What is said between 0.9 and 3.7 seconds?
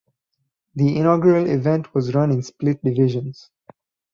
inaugural event was run in split divisions.